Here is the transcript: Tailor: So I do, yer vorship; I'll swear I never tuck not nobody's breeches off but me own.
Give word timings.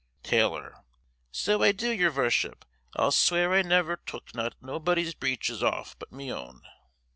Tailor: 0.23 0.83
So 1.31 1.61
I 1.61 1.71
do, 1.73 1.91
yer 1.91 2.09
vorship; 2.09 2.63
I'll 2.95 3.11
swear 3.11 3.53
I 3.53 3.61
never 3.61 3.97
tuck 3.97 4.33
not 4.33 4.55
nobody's 4.59 5.13
breeches 5.13 5.61
off 5.61 5.95
but 5.99 6.11
me 6.11 6.33
own. 6.33 6.63